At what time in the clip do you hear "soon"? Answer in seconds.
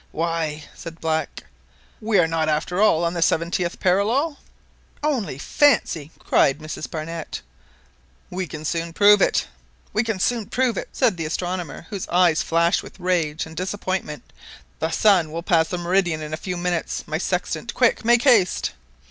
8.65-8.93